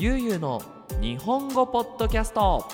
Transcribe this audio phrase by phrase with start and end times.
[0.00, 0.62] ゆうゆうの
[1.00, 2.64] 日本語ポッドキャスト。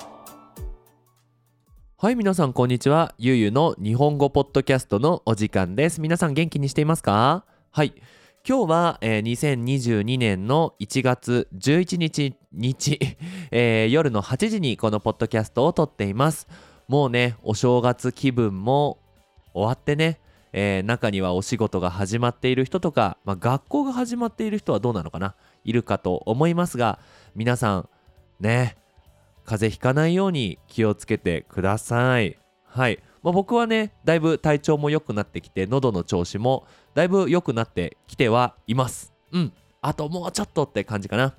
[1.97, 3.15] はい皆さんこんにちは。
[3.17, 6.01] ゆうゆうの日本語ポッドキャストのお時間です。
[6.01, 7.43] 皆さん元気にしていますか？
[7.71, 7.95] はい。
[8.47, 12.99] 今日は、えー、2022年の1月11日日、
[13.49, 16.47] えー、夜の8時にこのポッドキャストを撮っています。
[16.87, 18.99] もうねお正月気分も
[19.51, 20.19] 終わってね
[20.57, 25.35] えー、中にはお仕事が始まっている人とか、まあ、学校が始まっている人はどうなのかな？
[25.65, 26.99] いるかと思いますが
[27.35, 27.89] 皆さん
[28.39, 28.77] ね
[29.43, 32.37] 風邪ひかないように気をつけてください。
[32.63, 39.13] はい、まあ、僕はねだいぶ体調も良くなってきて喉の調子もだいぶ良くなってきてはいます。
[39.31, 39.53] うん。
[39.81, 41.35] あともうちょっとって感じかな。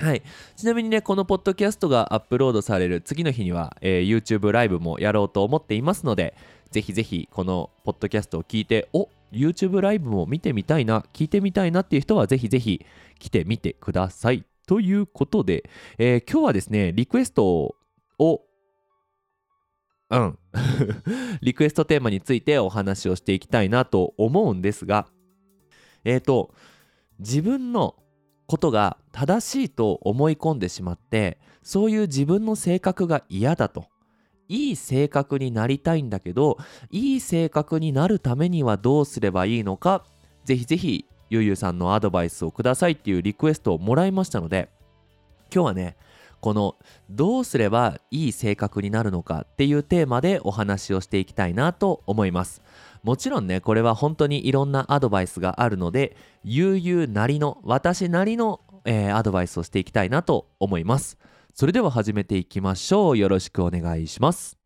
[0.00, 0.22] はい、
[0.56, 6.36] ちなみにねこのポッドキャストがアップロードされる次の日には、えー、YouTube ライブもやろうと思っていますので
[6.70, 12.84] ぜひぜひこのポッドキャストを聞いてお YouTube ライブも見てみたいな聞いてみたいなっていう人はぜひぜひ
[13.18, 14.44] 来てみてください。
[14.66, 17.74] ということで、えー、今日はですねリクエスト
[18.18, 18.44] を
[20.10, 20.38] うん。
[21.42, 25.06] リクエストテーマについてお話をしていきたいなと思うんですが
[26.04, 26.54] えっ、ー、と
[27.18, 27.96] 自分の
[28.46, 33.86] ことが正しいと思い込んでしまってそういう自分の性格が嫌だと。
[34.48, 36.58] いい性格になりたいんだけど
[36.90, 40.04] いい性格になるためにはどうすればいいのか
[40.44, 44.70] ぜひぜひゆうゆうさんのアドバイスをくださいっていうリクエストをもらいましたので
[45.52, 45.96] 今日はね
[46.40, 46.76] この
[47.10, 52.62] どうすればいい性格になるのかっていうテーマでお話をしていきたいなと思います。
[53.02, 61.18] もちろんねこれは本当にいろんなアドバイスがあるので悠々なりの私なりの、えー、アドバイスをしていきたいなと思います。
[61.60, 63.18] それでは始めていきましょう。
[63.18, 64.56] よろしくお願いします。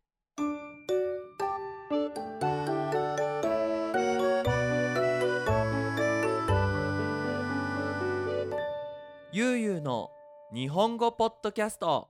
[9.31, 10.11] ゆうゆうの
[10.53, 12.09] 日本語ポッドキャスト。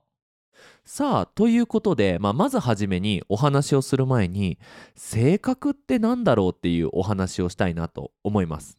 [0.84, 4.58] さあということで、まあ、まずはじめにお話をする前に
[4.96, 8.78] 性格って何だろうっていうお話をしたいなと思います。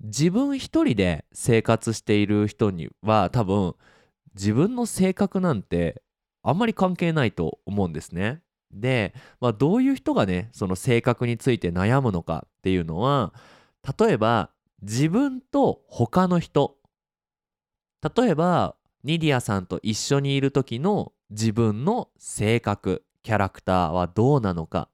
[0.00, 3.74] 自分一人で生活している人には多分
[4.34, 6.02] 自分の性格なんて
[6.42, 8.42] あんまり関係ないと思うんですね。
[8.70, 13.32] で、まあ、どういう人がねその性格について悩むのかっていうのは
[13.98, 14.50] 例えば
[14.82, 16.76] 自分と他の人。
[18.16, 24.90] 例えばニディアさんと一緒にいる時の自分の性格キャラクターはどうなのか。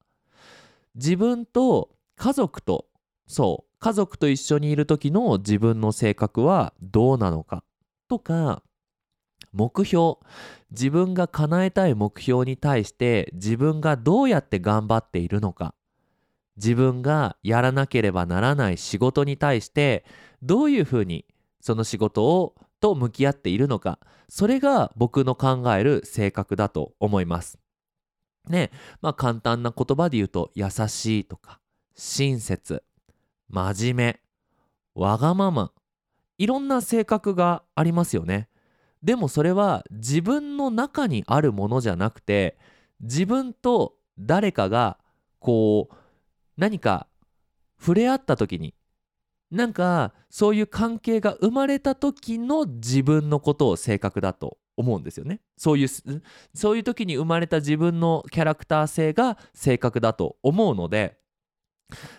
[0.95, 2.87] 自分と家族と
[3.27, 7.65] そう家族と一緒にいる時の自分の性格はどうなのか
[8.09, 8.63] とか
[9.53, 10.17] 目標。
[10.71, 15.75] 自分が叶えたい目標に対して自分がどうやって頑張っているのか。
[16.57, 20.05] 自分がやらなければならない仕事に対して
[20.43, 21.25] どういうふうに
[21.61, 23.99] その仕事をと向き合っているのか。
[24.29, 27.59] それが僕の考える性格だと思います。
[28.49, 28.71] ね。
[29.03, 31.61] まあ簡単な言葉で言うと優しいとか
[31.97, 32.83] 親切
[33.49, 34.21] 真面目
[34.95, 35.73] わがまま。
[36.39, 38.50] いろんな性格がありますよね。
[39.03, 42.59] でもそれは自分の中にあるものじゃなくて
[43.01, 44.99] 自分と誰かが
[45.39, 45.95] こう
[46.57, 47.07] 何か
[47.81, 48.75] 触れ合った時に
[49.51, 55.41] なんかそういう関係が生まれた時の自分のことを性格だと思うんですよね。
[55.57, 55.89] そういう
[56.55, 61.19] そういう時に生まれた自分のキャラクター性が性格だと思うので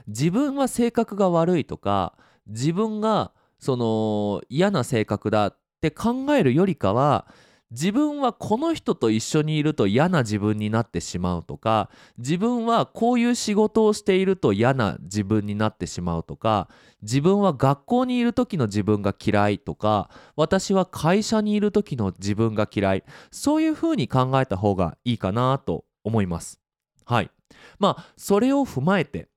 [0.07, 7.25] 自分は性格が悪いとか自分がその嫌な性格だって考えるよりかは
[7.71, 16.67] 自分はこの人と一緒にいると嫌な自分になってしまうとか自分はこういう仕事をしていると嫌な自分になってしまうとか
[17.01, 26.59] 自分は学校にいる時の自分が嫌いとか私は会社にいる時の自分が嫌いそういうふうに考えた方がいいかなと思います。
[27.05, 27.31] はい
[27.79, 29.29] まあそれを踏まえて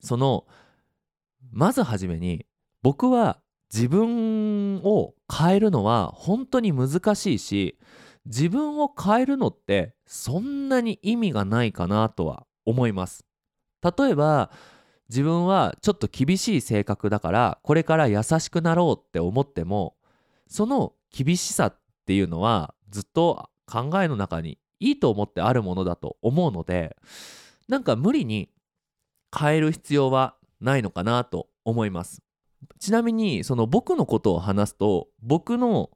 [0.00, 0.46] その
[1.52, 2.46] まずはじめに
[2.82, 3.38] 僕は
[3.74, 7.76] 自分を変えるのは本当に難しいし
[8.24, 13.26] 自分を変えるのってそんなに意味がないかなとは思います。
[13.82, 14.52] 例えば
[15.08, 19.96] 自分はちょっと厳しい性格だからこれから優しくなろうって思っても
[20.46, 26.96] その厳しさっていうのはずっと考えの中にいいと思ってあるものだと思うので
[27.68, 28.50] なんか無理に
[29.36, 32.23] 変える必要はないのかなと思います。
[32.78, 35.90] ちなみにその僕のことを話すと僕の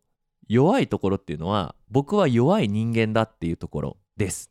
[0.48, 4.50] 弱いところっていうのは僕は弱い人間だっていうところです。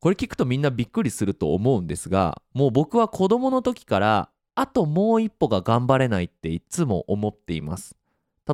[0.00, 7.96] これ聞くとみんなびっくりすると思うんですがもう僕は子供の時からあともう一歩が頑張れないっていつも思っています。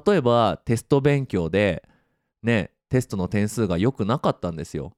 [0.06, 1.88] 例えばテスト勉強で
[2.42, 4.92] ねテストの点数が良くなかったんですよ。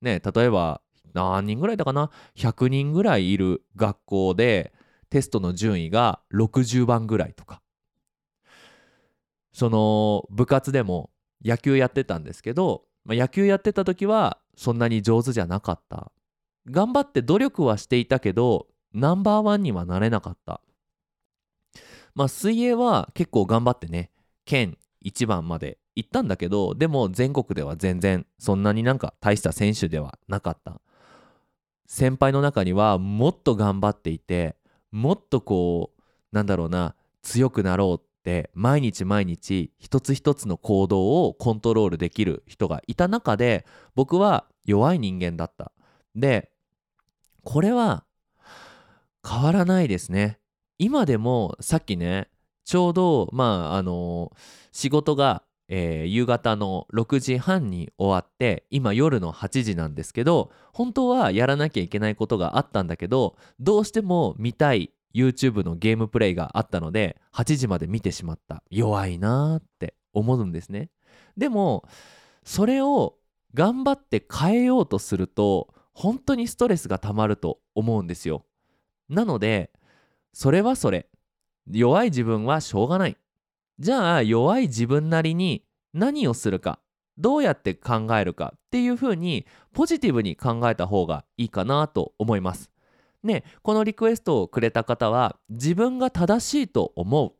[0.00, 0.80] ね例えば
[1.14, 4.72] 何人ぐらいだかな？100人ぐらいいる学校で
[5.12, 7.60] テストの順位が60番ぐらいとか。
[9.52, 11.10] その部活でも
[11.44, 16.12] 野球やってたんですけど、まあ、野球やってた時はそんなに上手じゃなかった。
[16.64, 20.62] 頑張って努力はしていたけどナンバーワンにはなれなかった。
[22.14, 24.10] まあ水泳は結構頑張ってね
[24.46, 30.80] 県1番まで行ったんだけどでも全国では全然そんなになんか大した選手ではなかった。
[31.86, 34.56] 先輩の中にはもっと頑張っていて
[34.92, 36.02] もっとこう
[36.32, 45.72] なんだろうな強くなろうって毎日毎日一つ一つの行動をコントロールできる人がいた中で僕は弱い人間だった。
[46.14, 46.50] で
[47.42, 48.04] これは
[49.28, 50.38] 変わらないですね。
[50.78, 52.28] 今でもさっきね
[52.64, 54.32] ちょうどまああの
[54.70, 68.62] 仕事が、えー、夕方の6時半に終わって今夜の8時なんですけど本当はやらなきゃいけないことがあったんだけどどうしても見たい YouTube のゲームプレイがあったので8時まで見てしまった。
[68.70, 70.90] 弱いなーって思うんですね。
[71.36, 71.86] でも
[72.44, 73.16] それを
[73.54, 78.44] 頑張って変えようとすると本当にストレスがたまると思うんですよ。
[79.08, 79.70] なので
[80.32, 81.08] それはそれ。
[81.70, 83.16] 弱い自分はしょうがない。
[83.78, 86.78] じゃあ弱い自分なりに何をするか
[87.18, 92.70] どうやって考えるかっていうふうにポジティブに考えた方がいいかなと思います。
[93.22, 97.32] ねこのリクエストをくれた方は自分が正しいと思う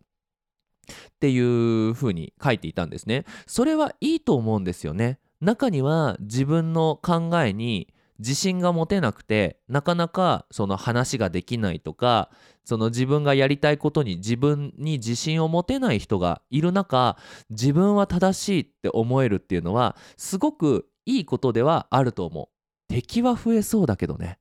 [0.91, 3.25] っていうふうに書いていたんですね。
[3.47, 5.19] それはいいと思うんですよね。
[5.41, 12.31] 中には自分の考えに自信が持てなくてなかなかその話ができないとか
[12.65, 17.19] その自分がやりたいことに自分に自信を持てない人がいる中
[17.51, 22.49] 自分は正しいって思えるっていうのはすごくいいことではあると思う。
[22.89, 24.39] 敵は増えそうだけどね。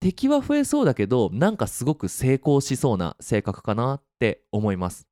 [0.00, 5.08] 敵は増えそうだけどなんかすごく成功しそうな性格かなって思います。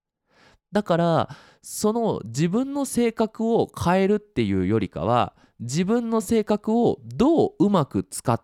[0.72, 8.41] だからその自分の性格を変えるっていうよりかは自分の性格をどううまく使っ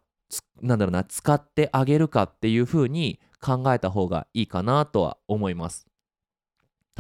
[0.63, 5.87] なんだろうな使ってあげるかっていうふうに考えた方がいいかなとは思います。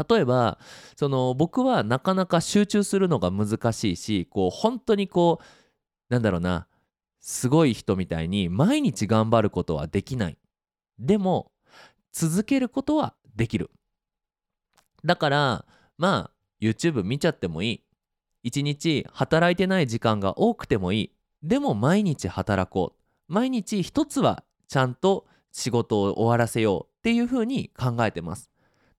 [0.08, 0.58] 例えば
[0.96, 5.44] その僕はなかなか集中するのが難しいしこう本当にこう
[6.12, 6.66] なんだろうな
[7.20, 10.38] すごい人みたいに毎日頑張ることはできない。
[10.98, 11.52] でも
[12.12, 13.70] 続けることはできる。
[15.04, 15.64] だから
[15.96, 17.84] まあ YouTube 見ちゃってもいい。
[18.42, 21.12] 一日働いてない時間が多くてもいい。
[21.42, 23.32] でも毎日働こう。
[23.32, 28.50] 毎日一つはちゃんと仕事を終わらせようっていうふうに考えてます。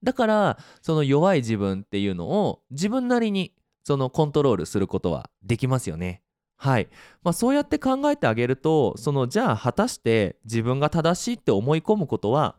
[0.03, 3.53] だからその弱い自分っていうのを自分なりに
[3.83, 6.21] そのコントロールすることはできますよね。
[6.57, 6.87] はい、
[7.23, 12.55] まあ、そうやって考えてあげるとそのじゃあ果たして自分が正しいって思い込むことは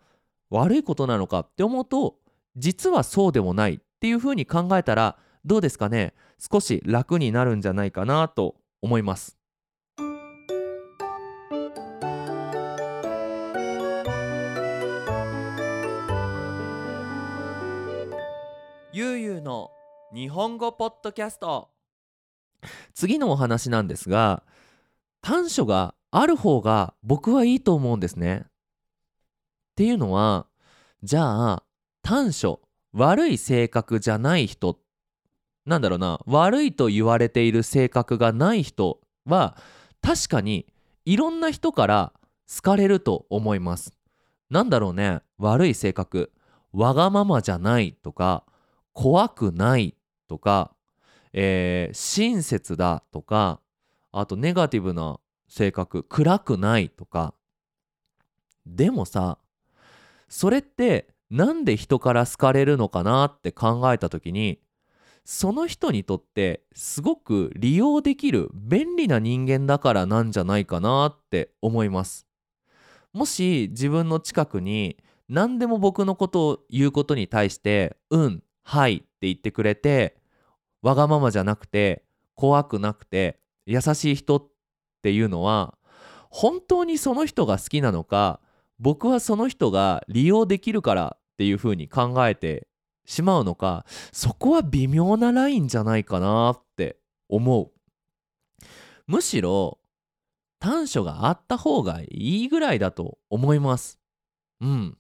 [0.51, 2.17] 悪いことなのかって思うと
[2.57, 6.15] 実はそうでもないっていうふうに考えたらどうですかね？
[6.39, 9.37] 少し楽になるんじゃないかなと思います。
[18.93, 19.71] ゆうゆうの
[20.15, 21.69] 日本語ポッドキャスト。
[22.95, 24.45] 次のお話なんですが
[25.21, 28.45] 短所がある方が僕はいいと思うんですね。
[28.47, 28.51] っ
[29.77, 30.47] ていうのは
[31.03, 31.63] じゃあ
[32.03, 32.63] 短所
[32.95, 34.79] 悪い性格じゃない人っ
[35.67, 39.57] なんだろうな悪いと言われている性格がない人は
[40.03, 40.67] 確かに
[41.05, 42.13] いろんな人から
[42.55, 43.93] 好かれると思います。
[44.51, 46.33] なんだろうね悪い性格
[46.73, 48.45] わがままじゃないとか
[48.93, 49.97] 怖くない
[50.29, 50.75] とか
[51.37, 53.61] えー、親切だとか
[54.13, 55.19] あとネガティブな
[55.49, 57.35] 性格暗くないとか
[58.65, 59.39] でもさ
[60.29, 64.61] それってなんで人から好かれるのかなって考えた時に
[65.25, 72.27] その人にとってすごく利用できる便利な人間だからなんじゃないかなって思います。
[73.13, 80.17] もし自分の近くに何でも僕のことを言うことに対して「うん」「はい」って言ってくれて
[80.83, 82.05] わがままじゃなくて
[82.35, 84.47] 怖くなくて優しい人っ
[85.03, 85.79] ていうのは
[86.29, 88.41] 本当にその人が好きなのか
[88.79, 92.67] 僕はその人が利用できるからっていうふうに考えて
[93.05, 96.97] しまうのかそこは微妙なラインじゃないかなって
[97.29, 97.71] 思う。
[99.07, 99.79] むしろ
[100.59, 103.99] 短所があった方がいいぐらいだと思います。
[104.61, 104.97] うん。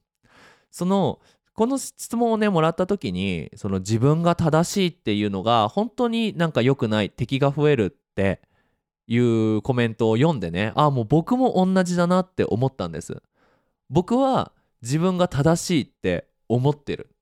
[0.70, 1.20] その
[1.54, 8.42] この質問をねもらった時にその自分が正しいっていうのが本当になんか良くない敵が増えるって
[9.06, 13.22] いうコメントを読んでねああもう僕も同じだなって思ったんです。
[13.88, 17.13] 僕は自分が正しいって思ってる。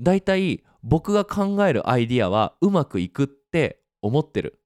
[0.00, 4.60] だいたい僕が考えるアイディアはうまくいくって思ってる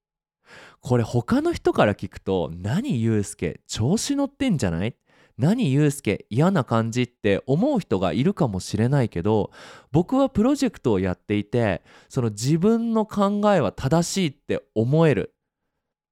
[0.80, 4.96] これ他の人から聞くと何ゆうすけ調子乗ってんじゃない？
[5.38, 9.50] 何ゆうすけ嫌な感じって思う人がいるかもしれないけど
[9.92, 15.34] 僕はプロジェクトをやっていてその自分の考えは正しいって思える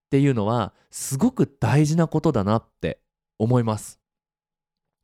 [0.07, 3.01] っていうのはすごく大事なことだなって
[3.39, 4.01] 思います。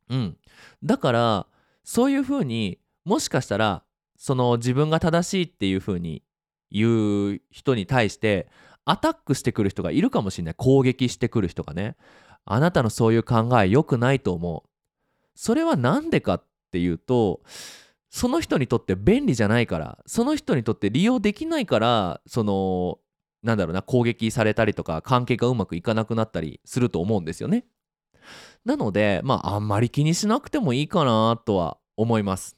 [0.09, 0.37] うん。
[0.83, 1.47] だから
[1.83, 3.83] そういうふうにもしかしたら
[4.17, 6.23] その自分が正しいっていうふうに
[6.71, 8.47] 言う人に対して
[8.85, 11.95] アタックしてくる人がいるかもしれない攻撃してくる人がね
[12.45, 14.69] あなたのそういう考え良くないと思う
[15.35, 17.41] それは何でかっていうと
[18.09, 22.99] その人にとって便利じゃないからその人にとって利用できないからその
[23.43, 27.65] なんだろうな攻撃されたりとか関係がうまくいかなくなったりすると思うんですよね。
[28.63, 32.54] なのでまああんまり気にしなくてもいいかなとは思います。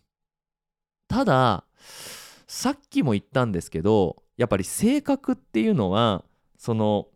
[1.07, 1.63] ただ
[2.47, 6.23] さっきも言ったんですけどやっぱり性格っていうのは
[6.57, 7.07] その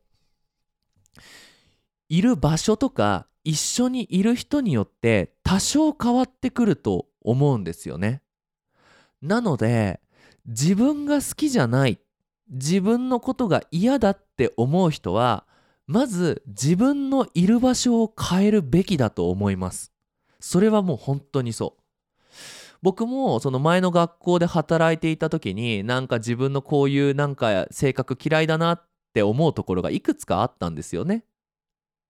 [2.10, 8.22] いる場所とか一緒にいる人によって多少変わってくると思うんですよね。
[9.22, 10.00] なので
[10.46, 12.00] 自分が好きじゃない
[12.50, 15.46] 自分のことが嫌だって思う人は
[15.88, 19.92] まず自分のいる場所を変えるべきだと思います
[20.40, 21.81] それはもう本当にそう
[22.82, 31.26] 僕もその前の学校で働いていた時になんか自分のこういうなんか性格嫌いだなって思うところがいくつかあったんですよね。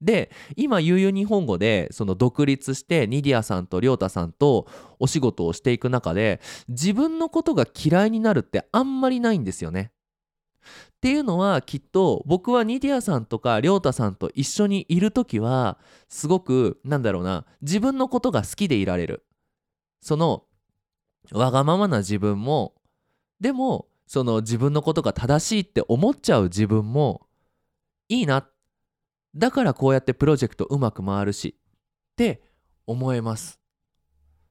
[0.01, 4.67] で今悠々日本語でその独立してニディアさんと亮太さんと
[4.99, 9.91] お仕事をしていく中で自分のことが嫌いになるってあんまりないんですよね。
[10.61, 19.25] っていうのはきっと僕はニディアさんとか亮太さんと一緒にいる時はすごくなんだろうな自分のことが好きでいられる。
[20.01, 20.45] その
[21.31, 22.73] わがままな自分も
[23.39, 27.27] でもその自分のことが正しいって思っちゃう自分も
[28.09, 28.47] いいな。
[29.33, 32.41] だからこうやってプロジェクトうまく回るしって
[32.85, 33.59] 思えます。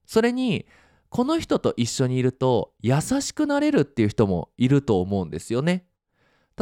[0.06, 0.66] それに
[1.10, 5.84] この人と一緒にいると優しくなれるっていう人もいると思うんですよね。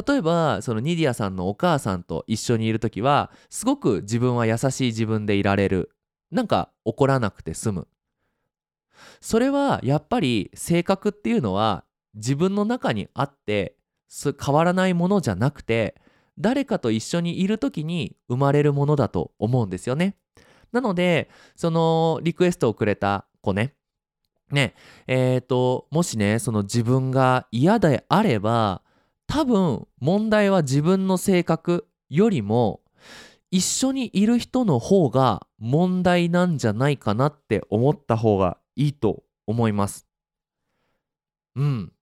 [0.07, 5.91] 例えばそのニディアさんのお母さんと一緒にいる時はすごく自分は優しい自分でいられる。
[6.31, 7.89] なんか怒らなくて済む。
[9.21, 13.77] それはやっぱり性格っていうのは自分の中にあって
[14.45, 15.95] 変わらないものじゃなくて
[16.39, 20.17] 誰かと一緒にいる時に生まれるものだと思うんですよね。
[20.73, 23.75] なのでそのリクエストをくれた子ね。
[24.51, 24.75] ね。
[25.07, 28.83] え、ー、ともしねその自分が嫌であれば
[29.27, 32.81] 多分問題は自分の性格よりも
[33.51, 40.07] 一緒にいる人の方が問題なんじゃないかなって思った方がいいと思います。
[41.57, 41.93] うん。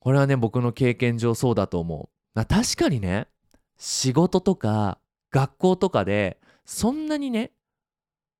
[0.00, 2.44] これはね、僕の経験上そうだと思うま。
[2.44, 3.28] 確かにね、
[3.78, 4.98] 仕事とか
[5.30, 7.52] 学校とかでそんなにね、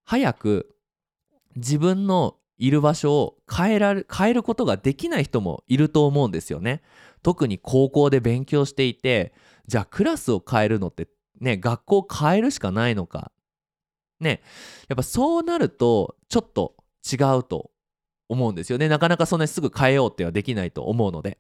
[0.05, 0.75] 早く
[1.55, 6.83] 自分のいる場所を変えられ変えることができない人もいると思うんですよね。
[7.23, 9.33] 特に高校で勉強していて
[9.67, 11.09] じゃあクラスを変えるのって
[11.41, 13.31] ね学校を変えるしかないのか
[14.19, 14.43] ね
[14.89, 16.75] やっぱそうなるとちょっと
[17.11, 17.71] 違うと
[18.29, 18.89] 思うんですよね。
[18.89, 21.39] なかなかそんなにすぐ変えようってはできないと思うので。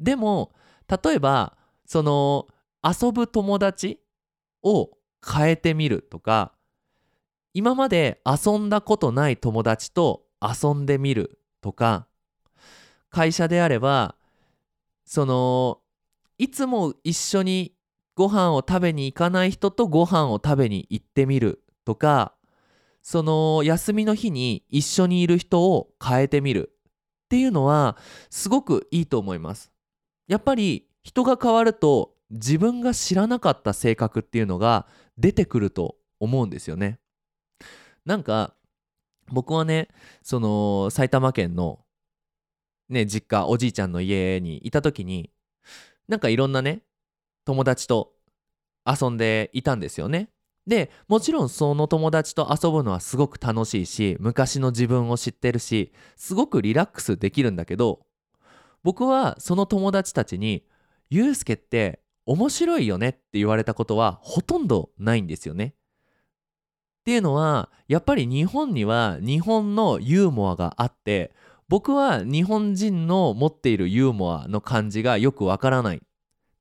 [0.00, 0.52] でも
[0.88, 1.56] 例えば
[1.86, 2.48] その
[2.82, 4.00] 遊ぶ友達
[4.62, 4.90] を
[5.26, 6.52] 変えてみるとか
[7.52, 12.06] 今まで遊んだことない友達と遊んでみるとか
[13.10, 14.16] 会社であれば
[15.04, 15.80] その
[16.36, 17.74] いつも一緒に
[18.16, 22.34] ご飯を食べに行かない人とご飯を食べに行ってみるとか
[23.04, 26.72] その休みの日に一緒にいる人を変えてみる
[27.26, 27.96] っていうのは
[28.30, 29.70] すごくいいと思います。
[30.26, 36.98] やっぱり人が変わると自分が知らなかった性格っていうのが出てくると思うんですよね。
[38.04, 38.54] なんか
[39.28, 39.88] 僕はね
[40.22, 41.84] その埼玉県の
[42.88, 45.30] ね、実家、おじいちゃんの家にいた時に、
[46.08, 46.82] なんかいろんなね、
[47.44, 48.12] 友達と
[48.86, 50.28] 遊んでいたんですよね。
[50.66, 58.00] で、もちろんその友達と遊ぶのはすごく楽しいし、昔の自分を知ってるし、すごくリラックスできるんだけど、
[58.82, 60.64] 僕はその友達たちに、
[61.10, 65.74] ゆうすけって面白いよねって言われたことはほとんどないんですよね。
[67.00, 71.34] っていうのはやっぱり日本には日本のユーモアがあって
[71.68, 76.00] 僕は日本人の持っているユーモアの感じがよくわからない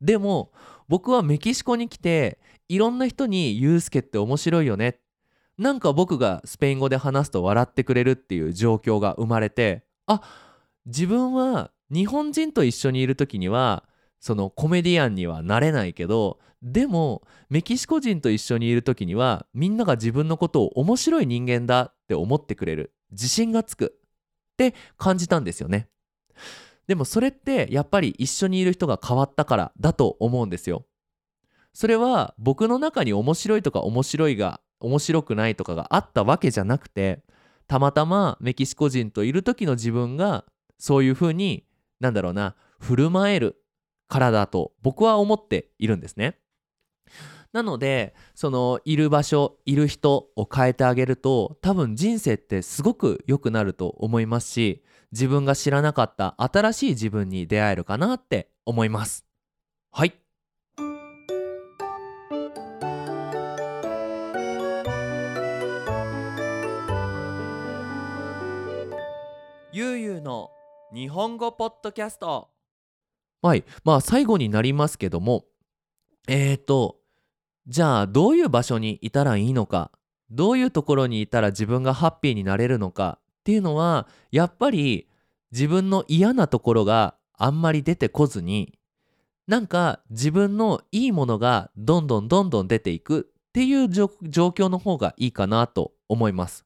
[0.01, 0.51] でも
[0.89, 2.39] 僕はメキシコに来て
[2.70, 5.00] いろんな人に「ユースケって面白いよね」
[5.58, 10.22] なんか僕がスペイン語で話すと笑ってくれるっていう状況が生まれてあ
[10.86, 13.84] 自分は日本人と一緒にいる時には
[14.20, 22.93] そのコメディアンにはなれないけどでもメキシコ人と一緒にいる時にはみんなが自分のことを面白い人間だって思ってくれる。
[23.12, 24.00] 自信がつく。
[24.53, 25.89] って感じたんですよね。
[26.88, 30.86] でもそれってやっぱり一緒にいる人が変わったからだと思うんですよ。
[31.73, 37.23] それは僕の中に面白いとか面白いが面白くないとかがあったわけじゃなくて
[37.67, 40.45] たまたまメキシコ人といる時の自分が
[40.77, 41.65] そういうふうに
[41.99, 43.57] なんだろうな振る舞える
[44.07, 46.37] からだと僕は思っているんですね。
[47.53, 59.25] なのでそのいる場所いる人を変えてあげると多分人生ってすごく良くなると思いますし自分が知らなかった新しい自分に出会えるかなって思います。
[59.91, 60.22] はい
[70.23, 70.49] の
[70.93, 72.49] 日本語ポッドキャスト。
[73.41, 73.63] はい。
[73.83, 75.45] まあ最後になりますけども。
[76.27, 76.97] えーと
[77.65, 79.91] じゃあどういう場所にいたらいいのか。
[80.29, 83.19] どういうところにいたら自分がハッピーになれるのか。
[83.41, 85.07] っていうのはやっぱり
[85.51, 88.79] 自分の嫌なところがあんまり出てこずに
[89.47, 96.65] なんか自分のいいものがどんどんどんどん出ていくっていう状況の方がいいかなと思います。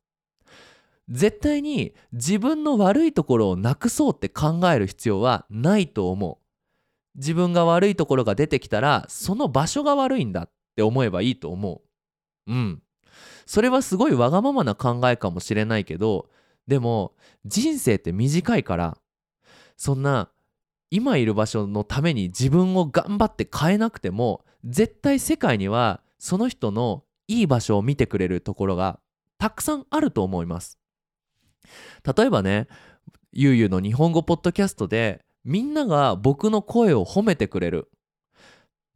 [1.10, 7.18] 絶対に自分の悪いところをなくそうって考える必要はないと思う。
[7.18, 11.82] 自分が悪いところが出てきたらその場所が悪いんだって思えばいいと思
[12.48, 12.52] う。
[12.52, 12.82] うん。
[13.46, 16.30] それはすごいわがままな考えかもしれないけど
[16.68, 17.14] でも
[17.46, 18.98] 人生って短いから
[19.78, 20.30] そんな
[20.92, 29.00] 今いる場所のために自分を頑張って変えなくても絶対世界にはその人のいい場所を見てくれるところが
[29.38, 30.77] たくさんあると思います。
[32.18, 32.68] 例えばね
[33.32, 37.90] ゆうゆうの日本語ポッドキャストでみんなが僕の声を褒めてくれる。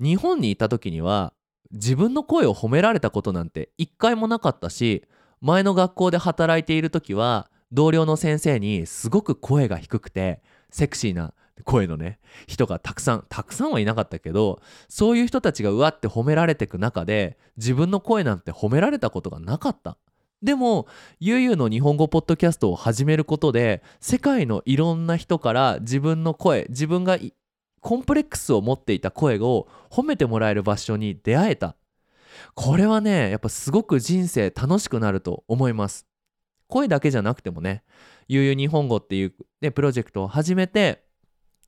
[0.02, 1.34] 日本にいた時には
[1.72, 5.04] 自分の声を褒められたことなんて一回もなかったし
[5.42, 19.98] 前の学校で働いている時は同僚の先生にすごく声が低くてセクシーな声のね人がたくさんたくさんはいなかったけどそういう人たちがうわって褒められてく中で自分の声なんて褒められたことがなかった。
[20.42, 20.88] でも
[21.20, 27.20] ゆうゆうの日本語ポッドキャストを始めることで世界のいろんな人から自分の声自分が
[27.80, 31.76] コンプレックスを持っていた声を褒めてもらえる場所に出会えた。
[32.56, 36.08] これはねやっぱすごく人生楽しくなると思います。
[36.68, 37.84] 声だけじゃなくてもね
[38.28, 41.04] ゆうゆう日本語っていう、ね、プロジェクトを始めて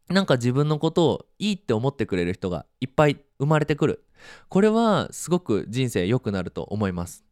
[0.10, 4.04] なんか自分のことをいいって思ってくれる人がいっぱい生まれてくる。
[4.50, 7.24] これはすごく人生良くなると思います。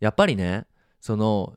[0.00, 0.66] やっぱりね
[1.00, 1.54] その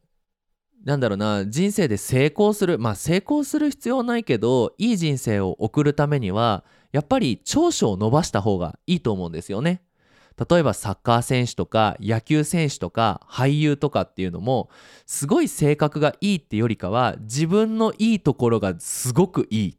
[0.83, 9.81] なんだろうな人生で成功するまあ成功する必要ないけどいい人生を送るためにはやっぱり長所を伸ばした方がいいと思うんですよね。
[10.49, 14.69] 例えばサッカー選手とか野球選手とか俳優とかっていうのも
[15.05, 19.77] すごい性格がいいってよりかは自分のいいところがすごくいい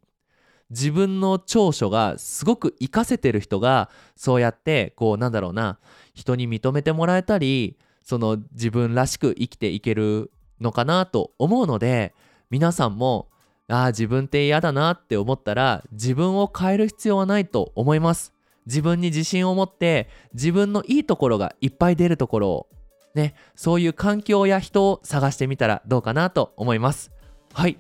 [0.71, 5.79] 自分の長所がすごく活かせてる人がそうやってこうなんだろうな
[6.15, 12.15] 人に認めてもらえたりその自分らしく生きていけるのかなと思うので
[12.51, 13.29] 皆さんも
[13.69, 18.33] ああ自分って嫌だなって思ったら自分を変える必要はないと思います。
[18.67, 22.67] 自分に自信を持って自分のいいところがいっぱい出るところを
[23.15, 27.11] ねそういう環境や人を探してみたらどうかなと思います。
[27.53, 27.77] はい。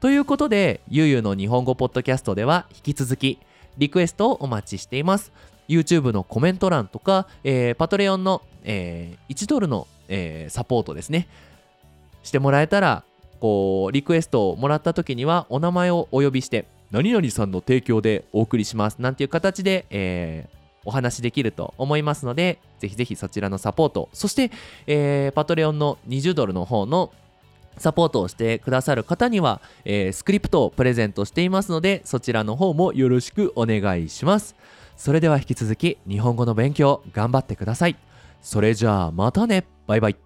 [0.00, 3.38] ということでゆうゆうの日本語ポッドキャストでは引き続き
[3.78, 5.32] リクエストをお待ちしています。
[5.68, 11.28] YouTube のコメント欄とか、えー、パトレオンの、えー、1ドルの、えー、サポートですね。
[12.22, 13.04] してもらえたら
[13.40, 24.50] こうリクエストをもらった時にはお名前をお呼びして何々さんの提供でお送りしますなんていう形で、えー、お話しできると思いますのでぜひぜひそちらのサポートそして、
[24.86, 27.12] えー、パトレオンの20ドルの方の
[27.78, 34.56] サポートをしてくださる方には、えー、スクリプトをプレゼントしていますのでそちらの方もよろしくお願いします。
[34.96, 37.96] それでは引き続き日本語の勉強頑張ってください。
[38.42, 39.66] それじゃあまたね。
[39.86, 40.25] バイバイ。